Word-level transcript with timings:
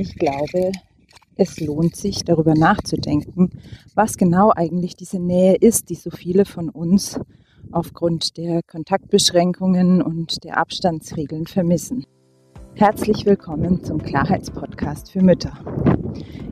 Ich 0.00 0.14
glaube, 0.14 0.70
es 1.34 1.58
lohnt 1.58 1.96
sich, 1.96 2.24
darüber 2.24 2.54
nachzudenken, 2.54 3.50
was 3.96 4.16
genau 4.16 4.52
eigentlich 4.54 4.94
diese 4.94 5.18
Nähe 5.18 5.56
ist, 5.56 5.90
die 5.90 5.96
so 5.96 6.10
viele 6.10 6.44
von 6.44 6.68
uns 6.68 7.18
aufgrund 7.72 8.36
der 8.36 8.62
Kontaktbeschränkungen 8.62 10.00
und 10.00 10.44
der 10.44 10.56
Abstandsregeln 10.56 11.48
vermissen. 11.48 12.06
Herzlich 12.76 13.26
willkommen 13.26 13.82
zum 13.82 14.00
Klarheitspodcast 14.00 15.10
für 15.10 15.20
Mütter. 15.20 15.58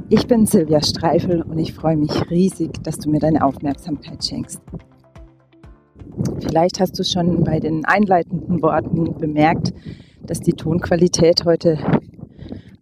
Ich 0.08 0.26
bin 0.26 0.46
Silvia 0.46 0.82
Streifel 0.82 1.42
und 1.42 1.56
ich 1.60 1.72
freue 1.72 1.96
mich 1.96 2.28
riesig, 2.28 2.82
dass 2.82 2.98
du 2.98 3.08
mir 3.10 3.20
deine 3.20 3.44
Aufmerksamkeit 3.44 4.24
schenkst. 4.24 4.60
Vielleicht 6.40 6.80
hast 6.80 6.98
du 6.98 7.04
schon 7.04 7.44
bei 7.44 7.60
den 7.60 7.84
einleitenden 7.84 8.60
Worten 8.60 9.16
bemerkt, 9.16 9.72
dass 10.24 10.40
die 10.40 10.54
Tonqualität 10.54 11.44
heute 11.44 11.78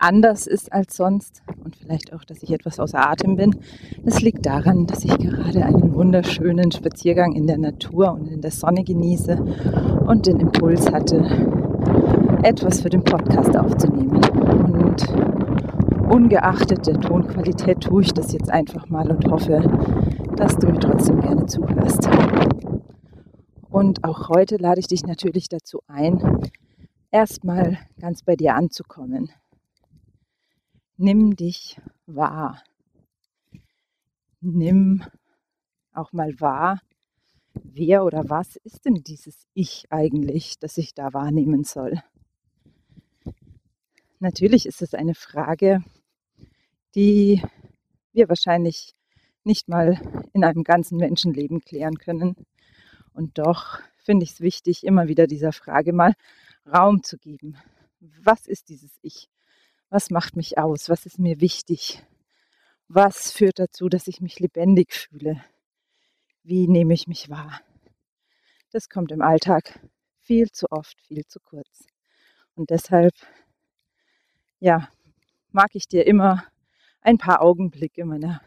anders 0.05 0.47
ist 0.47 0.73
als 0.73 0.97
sonst 0.97 1.43
und 1.65 1.77
vielleicht 1.77 2.13
auch, 2.13 2.25
dass 2.25 2.43
ich 2.43 2.53
etwas 2.53 2.79
außer 2.79 3.11
Atem 3.11 3.37
bin. 3.37 3.57
Das 4.05 4.21
liegt 4.21 4.45
daran, 4.45 4.87
dass 4.87 5.05
ich 5.05 5.17
gerade 5.17 5.65
einen 5.65 5.95
wunderschönen 5.95 6.71
Spaziergang 6.71 7.33
in 7.33 7.47
der 7.47 7.59
Natur 7.59 8.13
und 8.13 8.29
in 8.29 8.43
der 8.43 8.51
Sonne 8.51 8.85
genieße 8.85 9.37
und 10.07 10.27
den 10.27 10.41
Impuls 10.41 10.93
hatte, 10.93 11.25
etwas 12.43 12.83
für 12.83 12.91
den 12.91 13.03
Podcast 13.03 13.57
aufzunehmen. 13.57 14.21
Und 14.75 15.09
ungeachtet 16.13 16.87
der 16.87 17.01
Tonqualität 17.01 17.81
tue 17.81 18.03
ich 18.03 18.13
das 18.13 18.33
jetzt 18.33 18.51
einfach 18.51 18.89
mal 18.91 19.11
und 19.11 19.31
hoffe, 19.31 19.63
dass 20.37 20.57
du 20.59 20.67
mir 20.67 20.81
trotzdem 20.81 21.21
gerne 21.21 21.47
zuhörst. 21.47 22.09
Und 23.71 24.05
auch 24.05 24.29
heute 24.29 24.57
lade 24.57 24.81
ich 24.81 24.87
dich 24.87 25.05
natürlich 25.05 25.49
dazu 25.49 25.81
ein, 25.89 26.21
erstmal 27.11 27.79
ganz 28.01 28.23
bei 28.23 28.37
dir 28.37 28.55
anzukommen. 28.55 29.31
Nimm 30.97 31.35
dich 31.35 31.81
wahr. 32.07 32.63
Nimm 34.41 35.03
auch 35.93 36.13
mal 36.13 36.39
wahr, 36.39 36.81
wer 37.55 38.05
oder 38.05 38.29
was 38.29 38.55
ist 38.57 38.85
denn 38.85 39.03
dieses 39.03 39.49
Ich 39.55 39.87
eigentlich, 39.91 40.59
das 40.61 40.79
ich 40.79 40.95
da 40.95 41.13
wahrnehmen 41.13 41.65
soll. 41.65 42.01
Natürlich 44.21 44.67
ist 44.67 44.83
es 44.83 44.95
eine 44.95 45.17
Frage, 45.17 45.83
die 46.95 47.43
wir 48.13 48.29
wahrscheinlich 48.29 48.95
nicht 49.43 49.69
mal 49.69 50.01
in 50.33 50.45
einem 50.45 50.63
ganzen 50.63 50.99
Menschenleben 50.99 51.61
klären 51.61 51.99
können. 51.99 52.37
Und 53.15 53.39
doch 53.39 53.81
finde 53.97 54.23
ich 54.23 54.31
es 54.31 54.41
wichtig, 54.41 54.85
immer 54.85 55.09
wieder 55.09 55.27
dieser 55.27 55.53
Frage 55.53 55.93
mal 55.93 56.15
Raum 56.73 57.03
zu 57.03 57.19
geben. 57.19 57.57
Was 57.99 58.47
ist 58.47 58.69
dieses 58.69 58.97
Ich? 59.03 59.29
Was 59.95 60.11
macht 60.11 60.35
mich 60.35 60.59
aus? 60.59 60.89
Was 60.89 61.07
ist 61.07 61.21
mir 61.21 61.41
wichtig? 61.41 62.05
Was 62.89 63.31
führt 63.31 63.61
dazu, 63.61 63.89
dass 63.89 64.09
ich 64.09 64.21
mich 64.21 64.41
lebendig 64.41 64.93
fühle? 64.93 65.45
Wie 66.43 66.67
nehme 66.67 66.95
ich 66.95 67.07
mich 67.07 67.31
wahr? 67.31 67.61
Das 68.73 68.89
kommt 68.89 69.13
im 69.13 69.23
Alltag 69.23 69.79
viel 70.19 70.51
zu 70.51 70.67
oft, 70.73 71.01
viel 71.03 71.25
zu 71.27 71.39
kurz. 71.39 71.87
Und 72.57 72.71
deshalb, 72.71 73.15
ja, 74.59 74.89
mag 75.53 75.77
ich 75.77 75.87
dir 75.87 76.09
immer 76.09 76.43
ein 77.01 77.19
paar 77.19 77.41
Augenblicke 77.41 78.05
meiner, 78.05 78.41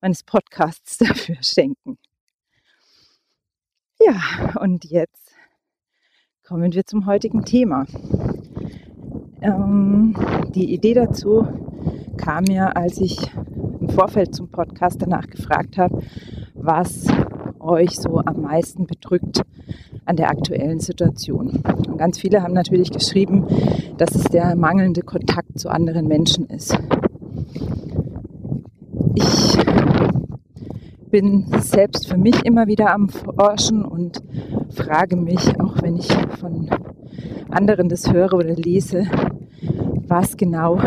meines 0.00 0.22
Podcasts 0.22 0.98
dafür 0.98 1.42
schenken. 1.42 1.98
Ja, 3.98 4.54
und 4.60 4.84
jetzt 4.84 5.34
kommen 6.44 6.70
wir 6.70 6.86
zum 6.86 7.06
heutigen 7.06 7.44
Thema. 7.44 7.86
Ähm, 9.42 10.14
die 10.54 10.72
Idee 10.72 10.94
dazu 10.94 11.46
kam 12.16 12.44
mir, 12.44 12.76
als 12.76 13.00
ich 13.00 13.30
im 13.80 13.88
Vorfeld 13.90 14.34
zum 14.34 14.48
Podcast 14.48 15.02
danach 15.02 15.26
gefragt 15.26 15.76
habe, 15.76 16.02
was 16.54 17.06
euch 17.60 17.96
so 17.96 18.20
am 18.24 18.42
meisten 18.42 18.86
bedrückt 18.86 19.42
an 20.04 20.16
der 20.16 20.30
aktuellen 20.30 20.80
Situation. 20.80 21.62
Und 21.88 21.98
ganz 21.98 22.18
viele 22.18 22.42
haben 22.42 22.54
natürlich 22.54 22.90
geschrieben, 22.90 23.44
dass 23.98 24.14
es 24.14 24.24
der 24.24 24.56
mangelnde 24.56 25.02
Kontakt 25.02 25.58
zu 25.58 25.68
anderen 25.68 26.06
Menschen 26.06 26.46
ist. 26.46 26.78
Ich 29.14 29.58
bin 31.10 31.46
selbst 31.60 32.08
für 32.08 32.18
mich 32.18 32.44
immer 32.44 32.66
wieder 32.66 32.92
am 32.92 33.08
Forschen 33.08 33.84
und 33.84 34.22
frage 34.70 35.16
mich, 35.16 35.60
auch 35.60 35.82
wenn 35.82 35.96
ich 35.96 36.12
von 36.38 36.68
anderen 37.56 37.88
das 37.88 38.12
höre 38.12 38.34
oder 38.34 38.54
lese, 38.54 39.06
was 40.08 40.36
genau 40.36 40.78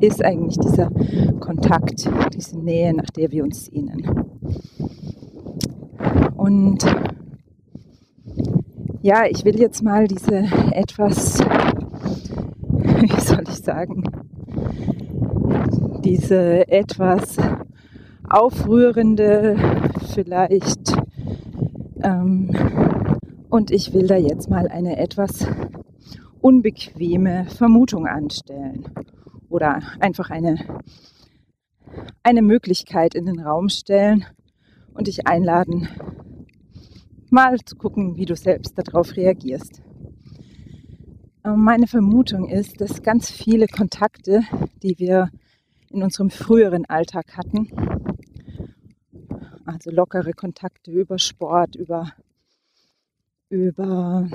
ist 0.00 0.24
eigentlich 0.24 0.58
dieser 0.58 0.90
Kontakt, 1.40 2.08
diese 2.34 2.58
Nähe, 2.58 2.94
nach 2.94 3.10
der 3.10 3.30
wir 3.30 3.44
uns 3.44 3.66
sehnen. 3.66 4.04
Und 6.36 6.84
ja, 9.02 9.24
ich 9.28 9.44
will 9.44 9.58
jetzt 9.58 9.82
mal 9.82 10.06
diese 10.06 10.44
etwas, 10.72 11.40
wie 12.70 13.20
soll 13.20 13.44
ich 13.48 13.56
sagen, 13.56 14.04
diese 16.04 16.68
etwas 16.68 17.36
aufrührende, 18.28 19.56
vielleicht, 20.14 20.92
ähm, 22.02 22.50
und 23.50 23.70
ich 23.70 23.94
will 23.94 24.06
da 24.06 24.16
jetzt 24.16 24.50
mal 24.50 24.68
eine 24.68 24.98
etwas 24.98 25.46
unbequeme 26.40 27.46
Vermutung 27.46 28.06
anstellen 28.06 28.88
oder 29.48 29.80
einfach 30.00 30.30
eine, 30.30 30.82
eine 32.22 32.42
Möglichkeit 32.42 33.14
in 33.14 33.26
den 33.26 33.40
Raum 33.40 33.68
stellen 33.68 34.24
und 34.94 35.06
dich 35.06 35.26
einladen, 35.26 35.88
mal 37.30 37.58
zu 37.64 37.76
gucken, 37.76 38.16
wie 38.16 38.24
du 38.24 38.36
selbst 38.36 38.74
darauf 38.76 39.16
reagierst. 39.16 39.82
Ähm, 41.44 41.62
meine 41.62 41.86
Vermutung 41.86 42.48
ist, 42.48 42.80
dass 42.80 43.02
ganz 43.02 43.30
viele 43.30 43.66
Kontakte, 43.66 44.42
die 44.82 44.98
wir 44.98 45.30
in 45.90 46.02
unserem 46.02 46.30
früheren 46.30 46.84
Alltag 46.86 47.36
hatten, 47.36 47.68
also 49.64 49.90
lockere 49.90 50.32
Kontakte 50.32 50.90
über 50.90 51.18
Sport, 51.18 51.76
über, 51.76 52.12
über 53.50 54.28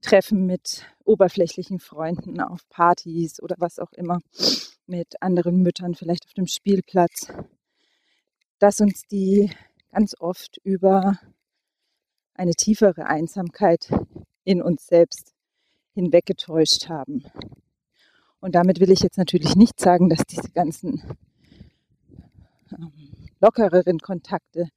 Treffen 0.00 0.46
mit 0.46 0.86
oberflächlichen 1.04 1.78
Freunden 1.78 2.40
auf 2.40 2.68
Partys 2.68 3.40
oder 3.42 3.56
was 3.58 3.78
auch 3.78 3.92
immer, 3.92 4.20
mit 4.86 5.22
anderen 5.22 5.62
Müttern 5.62 5.94
vielleicht 5.94 6.26
auf 6.26 6.34
dem 6.34 6.46
Spielplatz, 6.46 7.32
dass 8.58 8.80
uns 8.80 9.02
die 9.10 9.50
ganz 9.92 10.14
oft 10.18 10.58
über 10.64 11.18
eine 12.34 12.52
tiefere 12.52 13.06
Einsamkeit 13.06 13.90
in 14.44 14.62
uns 14.62 14.86
selbst 14.86 15.34
hinweggetäuscht 15.94 16.88
haben. 16.88 17.24
Und 18.40 18.54
damit 18.54 18.80
will 18.80 18.90
ich 18.90 19.00
jetzt 19.00 19.18
natürlich 19.18 19.54
nicht 19.54 19.78
sagen, 19.78 20.08
dass 20.08 20.22
diese 20.28 20.50
ganzen 20.50 21.02
ähm, 22.72 22.92
lockereren 23.40 23.98
Kontakte, 23.98 24.68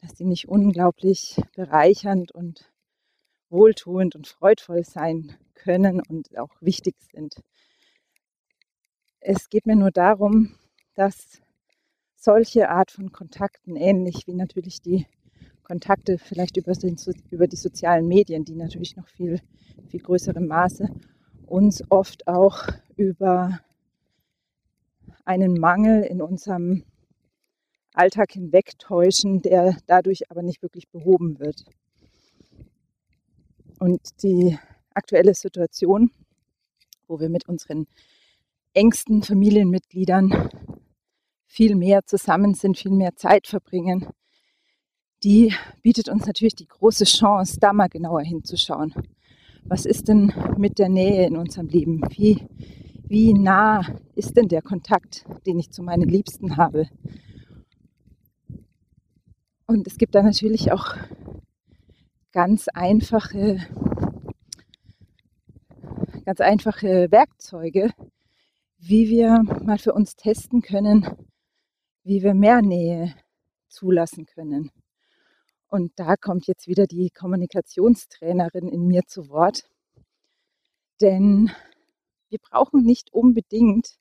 dass 0.00 0.14
die 0.14 0.24
nicht 0.24 0.48
unglaublich 0.48 1.40
bereichernd 1.54 2.32
und 2.32 2.68
wohltuend 3.50 4.16
und 4.16 4.26
freudvoll 4.26 4.84
sein 4.84 5.36
können 5.54 6.00
und 6.08 6.36
auch 6.38 6.54
wichtig 6.60 6.96
sind. 7.12 7.42
Es 9.20 9.48
geht 9.48 9.66
mir 9.66 9.76
nur 9.76 9.90
darum, 9.90 10.54
dass 10.94 11.40
solche 12.14 12.68
Art 12.70 12.90
von 12.90 13.12
Kontakten, 13.12 13.76
ähnlich 13.76 14.26
wie 14.26 14.34
natürlich 14.34 14.82
die 14.82 15.06
Kontakte 15.62 16.18
vielleicht 16.18 16.56
über, 16.56 16.72
den, 16.72 16.96
über 17.30 17.46
die 17.46 17.56
sozialen 17.56 18.06
Medien, 18.06 18.44
die 18.44 18.54
natürlich 18.54 18.96
noch 18.96 19.08
viel, 19.08 19.40
viel 19.88 20.00
größerem 20.00 20.46
Maße 20.46 20.88
uns 21.46 21.82
oft 21.90 22.26
auch 22.26 22.66
über 22.96 23.60
einen 25.24 25.54
Mangel 25.54 26.02
in 26.02 26.20
unserem 26.20 26.84
Alltag 27.94 28.32
hinwegtäuschen, 28.32 29.42
der 29.42 29.76
dadurch 29.86 30.30
aber 30.30 30.42
nicht 30.42 30.62
wirklich 30.62 30.88
behoben 30.90 31.38
wird. 31.38 31.64
Und 33.78 34.22
die 34.22 34.58
aktuelle 34.94 35.34
Situation, 35.34 36.10
wo 37.06 37.20
wir 37.20 37.28
mit 37.28 37.48
unseren 37.48 37.86
engsten 38.72 39.22
Familienmitgliedern 39.22 40.50
viel 41.46 41.74
mehr 41.74 42.04
zusammen 42.04 42.54
sind, 42.54 42.78
viel 42.78 42.92
mehr 42.92 43.16
Zeit 43.16 43.46
verbringen, 43.46 44.06
die 45.22 45.54
bietet 45.82 46.08
uns 46.08 46.26
natürlich 46.26 46.54
die 46.54 46.66
große 46.66 47.04
Chance, 47.04 47.58
da 47.60 47.72
mal 47.72 47.88
genauer 47.88 48.22
hinzuschauen. 48.22 48.94
Was 49.64 49.84
ist 49.84 50.08
denn 50.08 50.32
mit 50.56 50.78
der 50.78 50.88
Nähe 50.88 51.26
in 51.26 51.36
unserem 51.36 51.68
Leben? 51.68 52.02
Wie, 52.10 52.46
wie 53.08 53.32
nah 53.32 53.84
ist 54.14 54.36
denn 54.36 54.48
der 54.48 54.62
Kontakt, 54.62 55.24
den 55.46 55.58
ich 55.58 55.70
zu 55.70 55.82
meinen 55.82 56.08
Liebsten 56.08 56.56
habe? 56.56 56.88
Und 59.66 59.86
es 59.86 59.98
gibt 59.98 60.14
da 60.14 60.22
natürlich 60.22 60.70
auch 60.70 60.94
ganz 62.36 62.68
einfache, 62.68 63.66
ganz 66.26 66.42
einfache 66.42 67.10
Werkzeuge, 67.10 67.88
wie 68.76 69.08
wir 69.08 69.42
mal 69.64 69.78
für 69.78 69.94
uns 69.94 70.16
testen 70.16 70.60
können, 70.60 71.06
wie 72.02 72.22
wir 72.22 72.34
mehr 72.34 72.60
Nähe 72.60 73.14
zulassen 73.68 74.26
können. 74.26 74.70
Und 75.68 75.92
da 75.96 76.16
kommt 76.16 76.46
jetzt 76.46 76.68
wieder 76.68 76.86
die 76.86 77.08
Kommunikationstrainerin 77.08 78.68
in 78.68 78.86
mir 78.86 79.04
zu 79.06 79.30
Wort. 79.30 79.70
Denn 81.00 81.50
wir 82.28 82.38
brauchen 82.38 82.82
nicht 82.82 83.14
unbedingt 83.14 83.96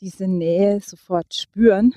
diese 0.00 0.26
Nähe 0.26 0.80
sofort 0.80 1.34
spüren, 1.34 1.94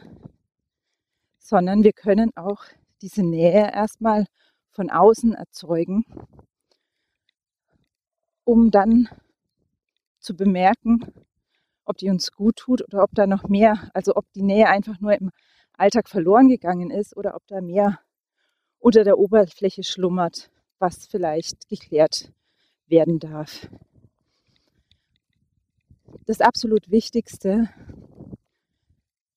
sondern 1.40 1.86
wir 1.86 1.94
können 1.94 2.36
auch 2.36 2.66
diese 3.02 3.24
Nähe 3.24 3.72
erstmal 3.72 4.26
von 4.72 4.90
außen 4.90 5.34
erzeugen, 5.34 6.06
um 8.44 8.72
dann 8.72 9.10
zu 10.20 10.36
bemerken, 10.36 11.14
ob 11.86 11.98
die 11.98 12.10
uns 12.10 12.32
gut 12.32 12.58
tut 12.58 12.82
oder 12.82 13.04
ob 13.04 13.12
da 13.14 13.28
noch 13.28 13.48
mehr, 13.50 13.90
also 13.94 14.16
ob 14.16 14.32
die 14.34 14.44
Nähe 14.44 14.68
einfach 14.68 15.00
nur 15.00 15.14
im 15.14 15.32
Alltag 15.74 16.10
verloren 16.10 16.48
gegangen 16.48 16.92
ist 16.92 17.16
oder 17.18 17.36
ob 17.36 17.46
da 17.48 17.62
mehr 17.62 18.00
unter 18.80 19.04
der 19.04 19.18
Oberfläche 19.18 19.84
schlummert, 19.84 20.50
was 20.80 21.08
vielleicht 21.08 21.68
geklärt 21.70 22.32
werden 22.88 23.20
darf. 23.20 23.70
Das 26.26 26.42
absolut 26.42 26.92
Wichtigste 26.92 27.70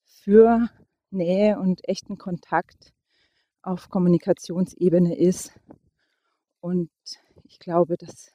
für 0.04 0.68
Nähe 1.10 1.58
und 1.58 1.86
echten 1.88 2.18
Kontakt 2.18 2.92
auf 3.64 3.88
Kommunikationsebene 3.88 5.16
ist, 5.16 5.52
und 6.60 6.90
ich 7.44 7.58
glaube, 7.58 7.96
das 7.96 8.32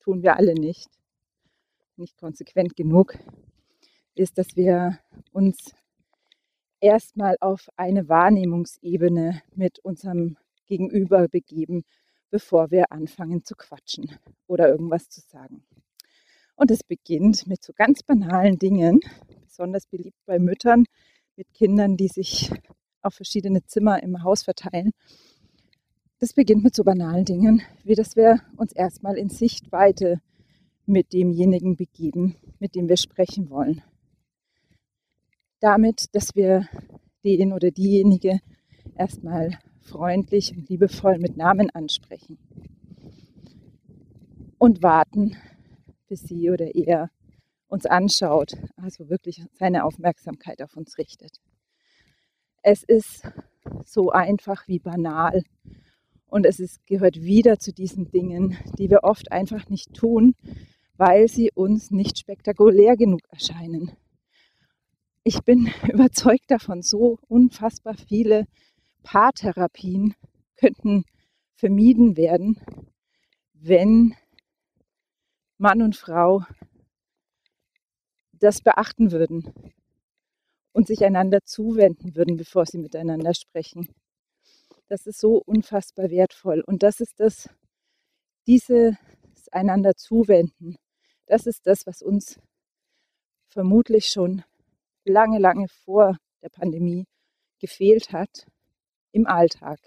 tun 0.00 0.22
wir 0.22 0.36
alle 0.36 0.54
nicht, 0.54 0.88
nicht 1.96 2.18
konsequent 2.18 2.76
genug, 2.76 3.16
ist, 4.14 4.38
dass 4.38 4.56
wir 4.56 4.98
uns 5.32 5.74
erstmal 6.80 7.36
auf 7.40 7.68
eine 7.76 8.08
Wahrnehmungsebene 8.08 9.42
mit 9.54 9.78
unserem 9.80 10.36
Gegenüber 10.66 11.28
begeben, 11.28 11.84
bevor 12.30 12.70
wir 12.70 12.90
anfangen 12.90 13.44
zu 13.44 13.54
quatschen 13.54 14.18
oder 14.46 14.68
irgendwas 14.68 15.08
zu 15.08 15.20
sagen. 15.20 15.64
Und 16.54 16.70
es 16.70 16.82
beginnt 16.84 17.46
mit 17.46 17.62
so 17.62 17.72
ganz 17.74 18.02
banalen 18.02 18.58
Dingen, 18.58 19.00
besonders 19.42 19.86
beliebt 19.86 20.18
bei 20.26 20.38
Müttern 20.38 20.84
mit 21.36 21.52
Kindern, 21.54 21.96
die 21.96 22.08
sich 22.08 22.50
auf 23.02 23.14
verschiedene 23.14 23.64
Zimmer 23.64 24.02
im 24.02 24.22
Haus 24.22 24.42
verteilen. 24.42 24.92
Das 26.18 26.34
beginnt 26.34 26.62
mit 26.62 26.74
so 26.74 26.84
banalen 26.84 27.24
Dingen, 27.24 27.62
wie 27.84 27.94
dass 27.94 28.16
wir 28.16 28.40
uns 28.56 28.72
erstmal 28.72 29.16
in 29.16 29.28
Sichtweite 29.28 30.20
mit 30.86 31.12
demjenigen 31.12 31.76
begeben, 31.76 32.36
mit 32.58 32.74
dem 32.74 32.88
wir 32.88 32.96
sprechen 32.96 33.48
wollen 33.50 33.82
damit, 35.60 36.14
dass 36.14 36.34
wir 36.34 36.66
den 37.22 37.52
oder 37.52 37.70
diejenige 37.70 38.40
erstmal 38.96 39.58
freundlich 39.82 40.56
und 40.56 40.68
liebevoll 40.68 41.18
mit 41.18 41.36
Namen 41.36 41.70
ansprechen 41.70 42.38
und 44.58 44.82
warten, 44.82 45.36
bis 46.08 46.22
sie 46.22 46.50
oder 46.50 46.74
er 46.74 47.10
uns 47.68 47.86
anschaut, 47.86 48.54
also 48.76 49.08
wirklich 49.08 49.44
seine 49.52 49.84
Aufmerksamkeit 49.84 50.60
auf 50.62 50.76
uns 50.76 50.98
richtet. 50.98 51.38
Es 52.62 52.82
ist 52.82 53.22
so 53.86 54.10
einfach 54.10 54.68
wie 54.68 54.78
banal. 54.78 55.42
Und 56.26 56.46
es 56.46 56.60
ist, 56.60 56.86
gehört 56.86 57.20
wieder 57.22 57.58
zu 57.58 57.72
diesen 57.72 58.10
Dingen, 58.10 58.56
die 58.78 58.90
wir 58.90 59.02
oft 59.02 59.32
einfach 59.32 59.68
nicht 59.68 59.94
tun, 59.94 60.34
weil 60.96 61.28
sie 61.28 61.50
uns 61.52 61.90
nicht 61.90 62.18
spektakulär 62.18 62.96
genug 62.96 63.22
erscheinen. 63.30 63.92
Ich 65.24 65.40
bin 65.42 65.70
überzeugt 65.92 66.50
davon, 66.50 66.82
so 66.82 67.18
unfassbar 67.28 67.94
viele 67.94 68.46
Paartherapien 69.02 70.14
könnten 70.56 71.04
vermieden 71.54 72.16
werden, 72.16 72.60
wenn 73.54 74.14
Mann 75.56 75.82
und 75.82 75.96
Frau 75.96 76.44
das 78.32 78.60
beachten 78.60 79.10
würden 79.10 79.52
und 80.72 80.86
sich 80.86 81.04
einander 81.04 81.40
zuwenden 81.44 82.14
würden, 82.14 82.36
bevor 82.36 82.66
sie 82.66 82.78
miteinander 82.78 83.34
sprechen. 83.34 83.88
Das 84.88 85.06
ist 85.06 85.20
so 85.20 85.42
unfassbar 85.44 86.10
wertvoll. 86.10 86.60
Und 86.60 86.82
das 86.82 87.00
ist 87.00 87.20
das, 87.20 87.48
dieses 88.46 88.96
einander 89.52 89.94
zuwenden, 89.96 90.76
das 91.26 91.46
ist 91.46 91.66
das, 91.66 91.86
was 91.86 92.02
uns 92.02 92.40
vermutlich 93.46 94.08
schon 94.08 94.42
lange, 95.04 95.38
lange 95.38 95.68
vor 95.68 96.16
der 96.42 96.48
Pandemie 96.48 97.06
gefehlt 97.58 98.12
hat 98.12 98.46
im 99.12 99.26
Alltag, 99.26 99.78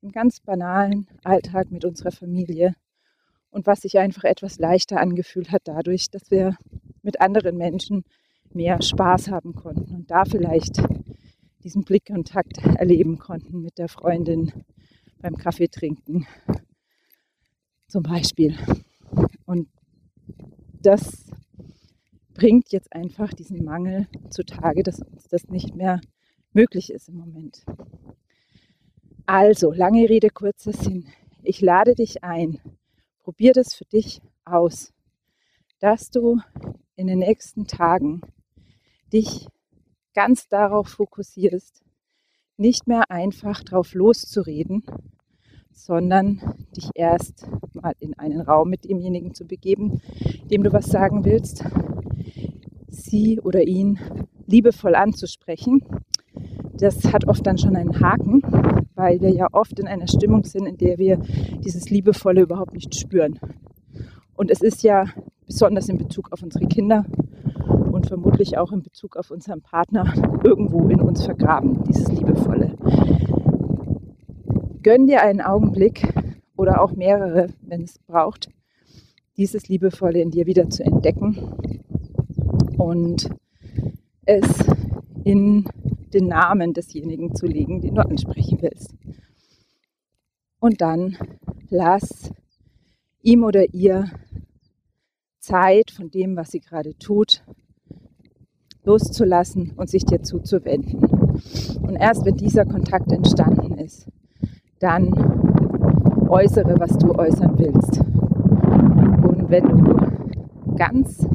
im 0.00 0.10
ganz 0.10 0.40
banalen 0.40 1.08
Alltag 1.24 1.70
mit 1.70 1.84
unserer 1.84 2.12
Familie 2.12 2.74
und 3.50 3.66
was 3.66 3.80
sich 3.80 3.98
einfach 3.98 4.24
etwas 4.24 4.58
leichter 4.58 5.00
angefühlt 5.00 5.50
hat 5.50 5.62
dadurch, 5.64 6.10
dass 6.10 6.30
wir 6.30 6.56
mit 7.02 7.20
anderen 7.20 7.56
Menschen 7.56 8.04
mehr 8.52 8.82
Spaß 8.82 9.28
haben 9.28 9.54
konnten 9.54 9.94
und 9.94 10.10
da 10.10 10.24
vielleicht 10.24 10.82
diesen 11.62 11.84
Blickkontakt 11.84 12.58
erleben 12.58 13.18
konnten 13.18 13.60
mit 13.60 13.78
der 13.78 13.88
Freundin 13.88 14.52
beim 15.20 15.36
Kaffee 15.36 15.68
trinken 15.68 16.26
zum 17.90 18.02
Beispiel. 18.02 18.56
Und 19.44 19.68
das 20.80 21.26
bringt 22.34 22.72
jetzt 22.72 22.92
einfach 22.92 23.32
diesen 23.34 23.64
Mangel 23.64 24.06
zutage, 24.30 24.82
dass 24.82 25.00
uns 25.00 25.28
das 25.28 25.48
nicht 25.48 25.74
mehr 25.74 26.00
möglich 26.52 26.92
ist 26.92 27.08
im 27.08 27.16
Moment. 27.16 27.64
Also, 29.26 29.72
lange 29.72 30.08
Rede, 30.08 30.30
kurzer 30.30 30.72
Sinn. 30.72 31.08
Ich 31.42 31.60
lade 31.60 31.94
dich 31.94 32.24
ein. 32.24 32.60
Probier 33.18 33.52
das 33.52 33.74
für 33.74 33.84
dich 33.84 34.20
aus, 34.44 34.92
dass 35.80 36.10
du 36.10 36.40
in 36.96 37.06
den 37.06 37.18
nächsten 37.18 37.66
Tagen 37.66 38.22
dich 39.12 39.46
ganz 40.14 40.48
darauf 40.48 40.88
fokussierst, 40.88 41.82
nicht 42.56 42.86
mehr 42.86 43.10
einfach 43.10 43.62
drauf 43.62 43.94
loszureden, 43.94 44.84
sondern 45.72 46.40
dich 46.76 46.90
erst 46.94 47.46
mal 47.74 47.94
in 48.00 48.18
einen 48.18 48.40
Raum 48.40 48.68
mit 48.68 48.84
demjenigen 48.84 49.34
zu 49.34 49.46
begeben, 49.46 50.00
dem 50.50 50.62
du 50.62 50.72
was 50.72 50.86
sagen 50.86 51.24
willst, 51.24 51.64
sie 52.88 53.40
oder 53.40 53.62
ihn 53.62 53.98
liebevoll 54.46 54.94
anzusprechen. 54.94 55.80
Das 56.74 57.12
hat 57.12 57.26
oft 57.28 57.46
dann 57.46 57.58
schon 57.58 57.76
einen 57.76 58.00
Haken, 58.00 58.42
weil 58.94 59.20
wir 59.20 59.30
ja 59.30 59.46
oft 59.52 59.78
in 59.78 59.86
einer 59.86 60.08
Stimmung 60.08 60.44
sind, 60.44 60.66
in 60.66 60.76
der 60.76 60.98
wir 60.98 61.16
dieses 61.64 61.88
Liebevolle 61.88 62.42
überhaupt 62.42 62.74
nicht 62.74 62.94
spüren. 62.94 63.38
Und 64.34 64.50
es 64.50 64.60
ist 64.60 64.82
ja 64.82 65.06
besonders 65.46 65.88
in 65.88 65.98
Bezug 65.98 66.32
auf 66.32 66.42
unsere 66.42 66.66
Kinder 66.66 67.04
und 68.00 68.06
vermutlich 68.06 68.56
auch 68.56 68.72
in 68.72 68.82
Bezug 68.82 69.16
auf 69.16 69.30
unseren 69.30 69.60
Partner 69.60 70.14
irgendwo 70.44 70.88
in 70.88 71.02
uns 71.02 71.22
vergraben, 71.22 71.84
dieses 71.84 72.08
Liebevolle. 72.08 72.74
Gönn 74.82 75.06
dir 75.06 75.20
einen 75.20 75.42
Augenblick 75.42 76.08
oder 76.56 76.80
auch 76.80 76.92
mehrere, 76.92 77.48
wenn 77.60 77.82
es 77.82 77.98
braucht, 77.98 78.48
dieses 79.36 79.68
Liebevolle 79.68 80.22
in 80.22 80.30
dir 80.30 80.46
wieder 80.46 80.70
zu 80.70 80.82
entdecken 80.82 81.36
und 82.78 83.28
es 84.24 84.48
in 85.24 85.68
den 86.14 86.26
Namen 86.26 86.72
desjenigen 86.72 87.34
zu 87.34 87.46
legen, 87.46 87.82
den 87.82 87.96
du 87.96 88.00
ansprechen 88.00 88.62
willst. 88.62 88.94
Und 90.58 90.80
dann 90.80 91.18
lass 91.68 92.32
ihm 93.20 93.44
oder 93.44 93.74
ihr 93.74 94.10
Zeit 95.38 95.90
von 95.90 96.10
dem, 96.10 96.36
was 96.36 96.50
sie 96.50 96.60
gerade 96.60 96.96
tut, 96.98 97.42
loszulassen 98.84 99.72
und 99.76 99.88
sich 99.88 100.04
dir 100.04 100.22
zuzuwenden. 100.22 101.04
Und 101.82 101.96
erst 101.96 102.24
wenn 102.24 102.36
dieser 102.36 102.64
Kontakt 102.64 103.12
entstanden 103.12 103.78
ist, 103.78 104.08
dann 104.78 105.12
äußere, 106.28 106.78
was 106.78 106.96
du 106.98 107.14
äußern 107.14 107.58
willst. 107.58 108.00
Und 109.28 109.50
wenn 109.50 109.68
du 109.68 110.76
ganz 110.76 111.26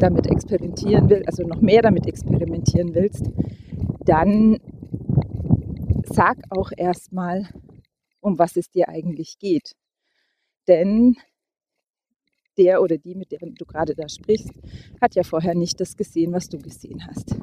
damit 0.00 0.26
experimentieren 0.26 1.08
willst, 1.08 1.28
also 1.28 1.42
noch 1.46 1.60
mehr 1.60 1.82
damit 1.82 2.06
experimentieren 2.06 2.94
willst, 2.94 3.30
dann 4.04 4.58
sag 6.04 6.38
auch 6.50 6.70
erstmal, 6.76 7.48
um 8.20 8.38
was 8.38 8.56
es 8.56 8.70
dir 8.70 8.88
eigentlich 8.88 9.38
geht. 9.38 9.74
Denn 10.68 11.16
der 12.60 12.82
oder 12.82 12.98
die, 12.98 13.14
mit 13.14 13.32
der 13.32 13.38
du 13.40 13.64
gerade 13.64 13.94
da 13.94 14.08
sprichst, 14.08 14.52
hat 15.00 15.14
ja 15.14 15.22
vorher 15.22 15.54
nicht 15.54 15.80
das 15.80 15.96
gesehen, 15.96 16.32
was 16.32 16.48
du 16.48 16.58
gesehen 16.58 17.06
hast. 17.06 17.34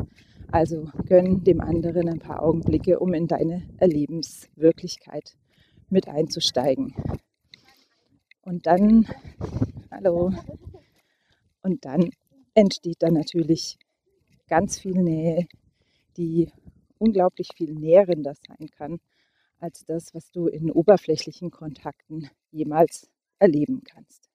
Also 0.51 0.89
gönn 1.07 1.43
dem 1.43 1.59
anderen 1.59 2.07
ein 2.07 2.19
paar 2.19 2.43
Augenblicke, 2.43 2.99
um 2.99 3.13
in 3.13 3.27
deine 3.27 3.67
Erlebenswirklichkeit 3.77 5.35
mit 5.89 6.07
einzusteigen. 6.07 6.93
Und 8.41 8.65
dann, 8.65 9.07
hallo, 9.91 10.31
und 11.61 11.83
dann 11.83 12.11
entsteht 12.53 12.97
dann 12.99 13.13
natürlich 13.13 13.77
ganz 14.47 14.79
viel 14.79 15.01
Nähe, 15.01 15.47
die 16.15 16.49
unglaublich 16.97 17.49
viel 17.55 17.73
nährender 17.73 18.33
sein 18.35 18.69
kann 18.69 18.99
als 19.59 19.83
das, 19.85 20.13
was 20.13 20.31
du 20.31 20.47
in 20.47 20.71
oberflächlichen 20.71 21.51
Kontakten 21.51 22.29
jemals 22.51 23.09
erleben 23.39 23.81
kannst. 23.83 24.26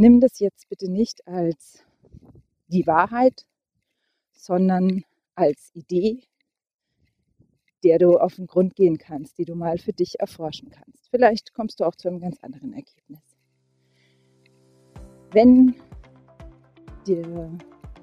Nimm 0.00 0.18
das 0.18 0.38
jetzt 0.38 0.66
bitte 0.70 0.90
nicht 0.90 1.28
als 1.28 1.84
die 2.68 2.86
Wahrheit, 2.86 3.44
sondern 4.32 5.04
als 5.34 5.70
Idee, 5.74 6.22
der 7.84 7.98
du 7.98 8.16
auf 8.16 8.36
den 8.36 8.46
Grund 8.46 8.74
gehen 8.74 8.96
kannst, 8.96 9.36
die 9.36 9.44
du 9.44 9.54
mal 9.54 9.76
für 9.76 9.92
dich 9.92 10.18
erforschen 10.18 10.70
kannst. 10.70 11.10
Vielleicht 11.10 11.52
kommst 11.52 11.80
du 11.80 11.84
auch 11.84 11.94
zu 11.96 12.08
einem 12.08 12.18
ganz 12.18 12.38
anderen 12.40 12.72
Ergebnis. 12.72 13.20
Wenn 15.32 15.74
dir 17.06 17.50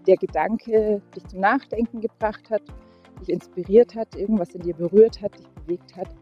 der 0.05 0.17
Gedanke 0.17 1.01
dich 1.15 1.25
zum 1.25 1.39
Nachdenken 1.39 1.99
gebracht 1.99 2.51
hat, 2.51 2.61
dich 3.21 3.29
inspiriert 3.29 3.95
hat, 3.95 4.13
irgendwas 4.13 4.53
in 4.53 4.61
dir 4.61 4.75
berührt 4.75 5.19
hat, 5.19 5.35
dich 5.39 5.47
bewegt 5.47 5.95
hat, 5.95 6.15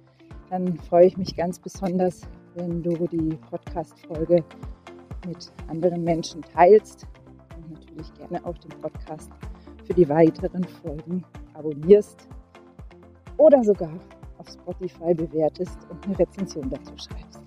dann 0.50 0.80
freue 0.80 1.08
ich 1.08 1.18
mich 1.18 1.36
ganz 1.36 1.60
besonders, 1.60 2.22
wenn 2.54 2.82
du 2.82 2.96
die 3.08 3.36
Podcast-Folge 3.50 4.42
mit 5.26 5.52
anderen 5.68 6.04
Menschen 6.04 6.42
teilst 6.42 7.06
und 7.58 7.72
natürlich 7.72 8.14
gerne 8.16 8.44
auch 8.46 8.58
den 8.58 8.72
Podcast 8.82 9.32
für 9.86 9.94
die 9.94 10.08
weiteren 10.08 10.64
Folgen 10.64 11.24
abonnierst 11.54 12.28
oder 13.38 13.64
sogar 13.64 13.94
auf 14.38 14.48
Spotify 14.50 15.14
bewertest 15.14 15.78
und 15.90 16.06
eine 16.06 16.20
Rezension 16.20 16.70
dazu 16.70 16.94
schreibst. 16.98 17.42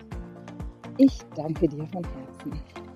Ich 0.97 1.19
danke 1.35 1.69
dir 1.69 1.87
von 1.89 2.05
Herzen. 2.05 2.88